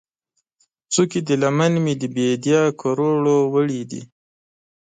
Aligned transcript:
څوکې 0.93 1.19
د 1.27 1.29
لمن 1.41 1.73
مې، 1.83 1.93
د 2.01 2.03
بیدیا 2.15 2.61
کروړو، 2.79 3.37
وړې 3.53 3.81
دي 3.89 4.01